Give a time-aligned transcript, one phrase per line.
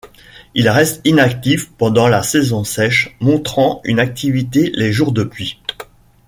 [0.55, 5.59] Ils restent inactifs pendant la saison sèche, montrant une activité les jours de pluie.